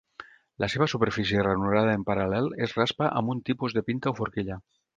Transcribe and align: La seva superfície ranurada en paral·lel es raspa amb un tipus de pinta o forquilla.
La 0.63 0.69
seva 0.73 0.87
superfície 0.93 1.43
ranurada 1.47 1.93
en 1.99 2.05
paral·lel 2.09 2.49
es 2.69 2.75
raspa 2.81 3.13
amb 3.21 3.35
un 3.35 3.45
tipus 3.51 3.77
de 3.79 3.87
pinta 3.91 4.15
o 4.15 4.19
forquilla. 4.23 4.63